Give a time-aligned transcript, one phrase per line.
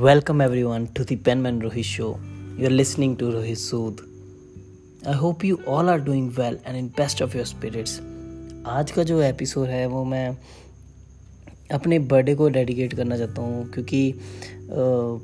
[0.00, 2.04] Welcome everyone to the pen man Rohit show
[2.58, 3.96] you are listening to Rohit Sood
[5.08, 8.00] I hope you all are doing well and in best of your spirits
[8.66, 10.36] आज का जो episode है वो मैं
[11.72, 15.18] अपने birthday को dedicate करना चाहता हूँ क्योंकि आ,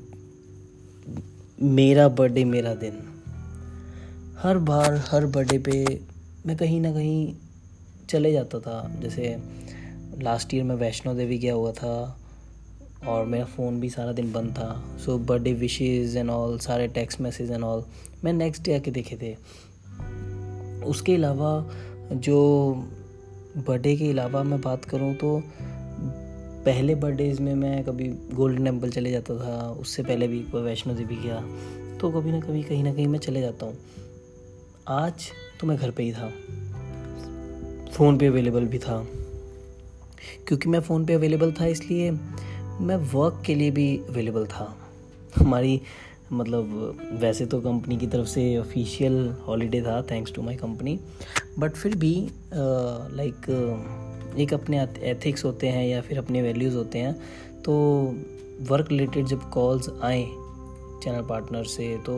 [1.63, 3.03] मेरा बर्थडे मेरा दिन।
[4.43, 6.00] हर बार हर बर्थडे पे
[6.46, 7.35] मैं कहीं ना कहीं
[8.08, 9.36] चले जाता था। जैसे
[10.22, 11.96] लास्ट ईयर मैं वैष्णो देवी गया हुआ था।
[13.05, 17.21] और मेरा फ़ोन भी सारा दिन बंद था। So birthday wishes and all सारे टेक्स्ट
[17.21, 17.85] मैसेज एंड ऑल
[18.25, 19.35] मैं नेक्स्ट डे आके देखे थे।
[20.85, 21.71] उसके अलावा
[22.13, 22.75] जो
[23.59, 25.43] बर्थडे के अलावा मैं बात करूँ तो
[26.64, 31.17] पहले बर्थडेज़ में मैं कभी गोल्डन टेंपल चले जाता था। उससे पहले भी वैष्णो देवी
[31.17, 31.40] गया
[31.99, 33.77] तो कभी ना कभी, कहीं ना कहीं मैं चले जाता हूँ।
[34.89, 35.28] आज
[35.61, 36.28] तो मैं घर पे ही था।
[37.92, 39.06] फ़ोन पे अवेलेबल भी था।
[40.48, 42.11] क्योंकि मैं फ़ोन पे अवेलेबल था इसलिए
[42.81, 44.79] मैं वर्क के लिए भी अवेलेबल था।
[45.37, 45.81] हमारी
[46.33, 51.01] मतलब वैसे तो कंपनी की तरफ़ से ऑफिशियल हॉलीडे था thanks to my company
[51.59, 52.31] but फिर भी
[53.13, 53.37] लाइक
[54.39, 57.13] एक अपने एथिक्स होते हैं या फिर अपने वैल्यूज़ होते हैं
[57.63, 57.73] तो
[58.61, 60.23] वर्क रिलेटेड जब कॉल्स आए
[61.05, 62.15] चैनल पार्टनर से तो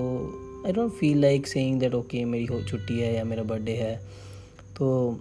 [0.66, 3.96] I don't feel like saying that okay मेरी हो, छुट्टी है या मेरा बर्थडे है
[4.78, 5.16] तो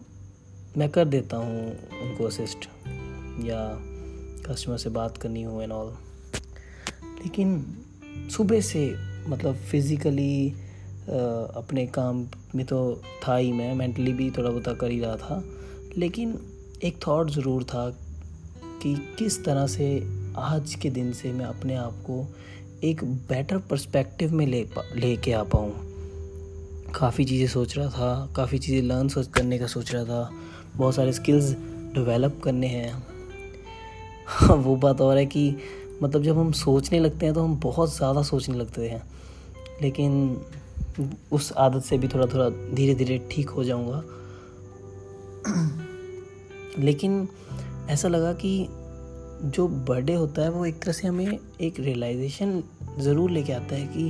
[0.78, 1.72] मैं कर देता हूँ
[2.02, 2.70] उनको असिस्ट
[3.46, 3.87] या
[4.50, 5.94] कस्टमर से बात करनी हो एंड ऑल
[7.18, 7.66] लेकिन
[8.32, 8.96] सुबह से
[9.28, 10.50] मतलब फिज़िकली
[11.10, 12.80] अपने काम में तो
[13.28, 15.44] था ही मैं मेंटली भी थोड़ा बहुत कर ही रहा था।
[15.98, 16.38] लेकिन
[16.84, 17.90] एक थॉट ज़रूर था
[18.82, 19.88] कि किस तरह से
[20.38, 22.26] आज के दिन से मैं अपने आप को
[22.84, 25.72] एक बेटर पर्सपेक्टिव में ले पा ले के आ पाऊँ।
[26.96, 30.30] काफ़ी चीज़ें सोच रहा था, काफ़ी चीज़ें लर्न सोच, करने का सोच रहा था।
[30.76, 31.52] बहुत सारे स्किल्स
[31.94, 33.17] डेवलप करने हैं।
[34.28, 35.56] वो बात और है कि
[36.04, 39.02] मतलब जब हम सोचने लगते हैं तो हम बहुत ज़्यादा सोचने लगते हैं।
[39.82, 40.42] लेकिन
[41.32, 44.04] उस आदत से भी थोड़ा थोड़ा धीरे धीरे ठीक हो जाऊँगा।
[46.80, 47.28] लेकिन
[47.90, 48.68] ऐसा लगा कि
[49.46, 52.62] जो बर्थडे होता है वो एक तरह से हमें एक रियलाइजेशन
[53.00, 54.08] ज़रूर लेके आता है कि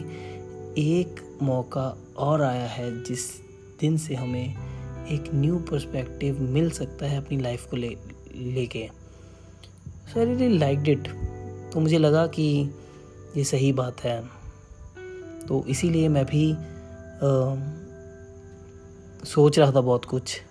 [0.95, 1.87] एक मौका
[2.17, 3.29] और आया है जिस
[3.81, 4.55] दिन से हमें
[5.07, 7.95] एक न्यू पर्सपेक्टिव मिल सकता है अपनी लाइफ को ले,
[8.35, 8.89] लेके।
[10.13, 11.07] So I really like it
[11.73, 12.69] तो मुझे लगा कि
[13.37, 14.21] ये सही बात है।
[15.47, 16.57] तो इसीलिए मैं भी आ,
[19.25, 20.41] सोच रहा था बहुत कुछ।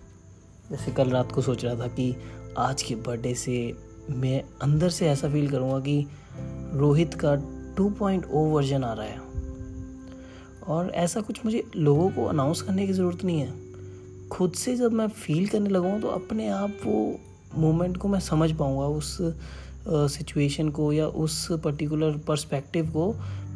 [0.71, 2.17] जैसे कल रात को सोच रहा था कि
[2.59, 3.77] आज के बर्थडे से
[4.11, 6.07] मैं अंदर से ऐसा फील करूँगा कि
[6.75, 7.35] रोहित का
[7.75, 9.21] 2.0 वर्जन आ रहा है।
[10.69, 13.55] और ऐसा कुछ मुझे लोगों को अनाउंस करने की ज़रूरत नहीं है।
[14.29, 17.21] खुद से जब मैं फील करने लगूँ तो अपने आप वो
[17.57, 19.17] मोमेंट को मैं समझ पाऊँगा उस
[19.89, 23.13] सिचुएशन को या उस पर्टिकुलर पर्सपेक्टिव को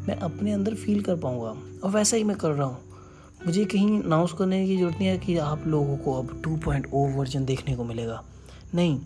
[0.07, 2.77] मैं अपने अंदर फील कर पाऊँगा। और वैसा ही मैं कर रहा हूँ।
[3.45, 7.45] मुझे कहीं अनाउंस करने की ज़रूरत नहीं है कि आप लोगों को अब 2.0 वर्जन
[7.45, 8.23] देखने को मिलेगा।
[8.75, 8.99] नहीं,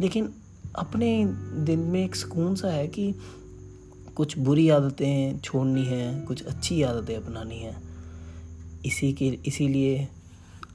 [0.00, 0.32] लेकिन
[0.76, 1.24] अपने
[1.56, 3.14] दिल में एक सुकून सा है कि
[4.16, 7.76] कुछ बुरी आदतें छोड़नी हैं, कुछ अच्छी आदतें अपनानी हैं।
[8.86, 10.08] इसी के, इसीलिए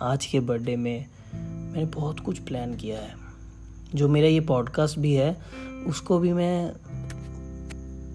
[0.02, 3.25] आज के बर्थडे में मैंने बहुत कुछ प्लान किया है।
[3.96, 5.36] जो मेरा ये पॉडकास्ट भी है,
[5.88, 6.74] उसको भी मैं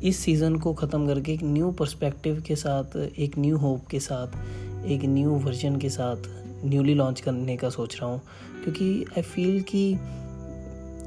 [0.00, 4.86] इस सीज़न को ख़त्म करके एक न्यू पर्सपेक्टिव के साथ, एक न्यू होप के साथ,
[4.86, 6.16] एक न्यू वर्जन के साथ
[6.64, 8.20] न्यूली लॉन्च करने का सोच रहा हूँ।
[8.64, 9.98] क्योंकि आई फील कि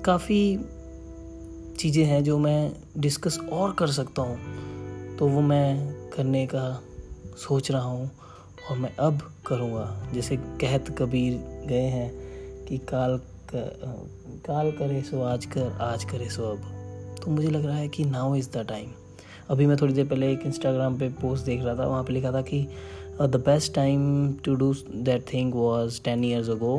[0.06, 0.57] काफ़ी
[1.78, 6.81] चीज़ें हैं जो मैं डिस्कस और कर सकता हूँ तो वो मैं करने का
[7.38, 8.09] सोच रहा हूँ
[8.69, 11.34] और मैं अब करूँगा। जैसे कहत कबीर
[11.67, 12.09] गए हैं
[12.66, 13.19] कि काल
[13.56, 18.06] काल करे सो आज कर, आज करे सो अब। तो मुझे लग रहा है कि
[18.06, 18.91] नाउ इज़ द टाइम
[19.50, 22.31] अभी मैं थोड़ी देर पहले एक इंस्टाग्राम पे पोस्ट देख रहा था, वहाँ पे लिखा
[22.31, 22.68] था कि
[23.22, 26.78] the best time to do that thing was ten years ago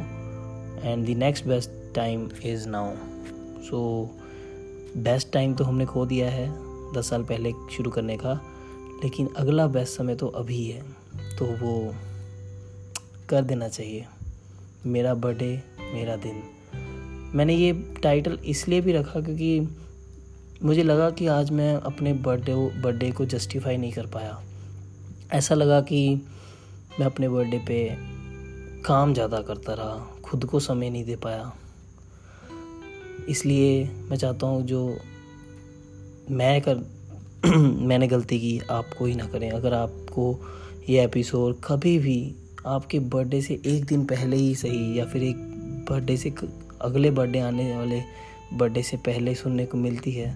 [0.85, 2.95] and the next best time is now
[3.63, 3.81] so
[4.97, 6.49] best time तो हमने खो दिया है
[6.95, 8.33] दस साल पहले शुरू करने का,
[9.05, 10.83] लेकिन अगला बेस्ट समय तो अभी है।
[11.39, 11.95] तो वो
[13.29, 14.05] कर देना चाहिए।
[14.87, 15.63] मेरा बर्थडे
[15.95, 16.43] मेरा दिन।
[17.35, 17.73] मैंने ये
[18.03, 19.69] टाइटल इसलिए भी रखा क्योंकि
[20.63, 24.43] मुझे लगा कि आज मैं अपने बर्थडे बर्थडे को जस्टिफाई नहीं कर पाया।
[25.33, 26.23] ऐसा लगा कि
[27.01, 27.97] मैं अपने बर्थडे पे
[28.83, 31.53] काम ज़्यादा करता रहा, खुद को समय नहीं दे पाया।
[33.29, 34.99] इसलिए मैं चाहता हूँ जो
[36.31, 36.77] मैं कर
[37.87, 40.41] मैंने गलती की, आप कोई ना करें। अगर आपको
[40.89, 42.35] ये एपिसोड कभी भी
[42.67, 45.37] आपके बर्थडे से एक दिन पहले ही सही या फिर एक
[45.91, 46.31] बर्थडे से
[46.85, 48.03] अगले बर्थडे आने वाले
[48.53, 50.35] बर्थडे से पहले सुनने को मिलती है।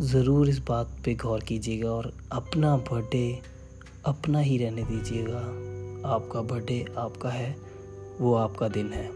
[0.00, 3.40] ज़रूर इस बात पे गौर कीजिएगा और अपना बर्थडे
[4.06, 5.38] अपना ही रहने दीजिएगा।
[6.08, 7.56] आपका बर्थडे आपका है
[8.20, 9.08] वो आपका दिन है।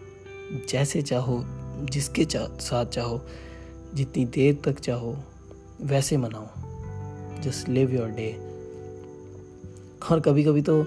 [0.69, 1.43] जैसे चाहो
[1.83, 3.21] जिसके चा, साथ चाहो
[3.95, 5.17] जितनी देर तक चाहो
[5.83, 8.33] वैसे मनाओ। जस्ट लिव योर डे
[10.11, 10.83] और कभी कभी तो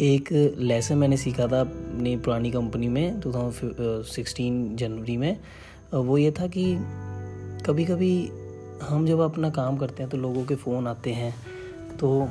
[0.00, 0.28] एक
[0.58, 5.38] लेसन मैंने सीखा था अपनी पुरानी कंपनी में टू थाउज़ेंड जनवरी में।
[5.94, 6.64] वो ये था कि
[7.66, 8.28] कभी कभी
[8.82, 11.34] हम जब अपना काम करते हैं तो लोगों के फ़ोन आते हैं।
[11.96, 12.28] तो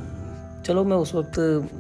[0.66, 1.40] चलो मैं उस वक्त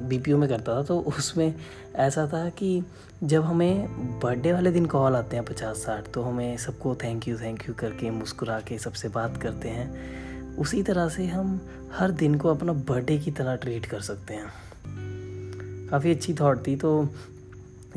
[0.09, 1.53] बी में करता था तो उसमें
[1.95, 2.83] ऐसा था कि
[3.23, 7.37] जब हमें बर्थडे वाले दिन कॉल आते हैं पचास साठ तो हमें सबको थैंक यू
[7.37, 11.59] थैंक यू करके मुस्कुरा के सबसे बात करते हैं। उसी तरह से हम
[11.93, 14.64] हर दिन को अपना बर्थडे की तरह ट्रीट कर सकते हैं।
[15.89, 17.09] काफ़ी अच्छी थॉट थी। तो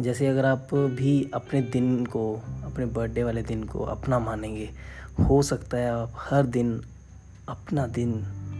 [0.01, 4.71] जैसे अगर आप भी अपने दिन को, अपने बर्थडे वाले दिन को अपना मानेंगे,
[5.21, 6.83] हो सकता है आप हर दिन
[7.49, 8.11] अपना दिन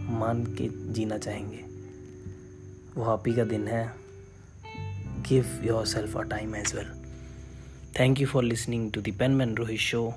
[0.09, 1.65] मान के जीना चाहेंगे।
[2.97, 3.93] वो आप का दिन है।
[5.29, 6.87] Give yourself a time as well
[7.99, 10.13] thank you for listening to the pen man Rohit show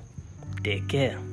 [0.63, 1.32] take care